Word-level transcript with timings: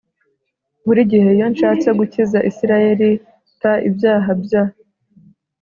Buri 0.85 1.01
gihe 1.11 1.27
iyo 1.35 1.47
nshatse 1.53 1.87
gukiza 1.99 2.37
Isirayeli 2.49 3.09
t 3.59 3.61
ibyaha 3.87 4.29
bya 4.43 4.63